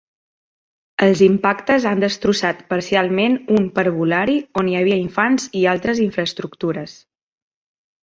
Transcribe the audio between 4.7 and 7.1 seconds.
hi havia infants, i altres infraestructures.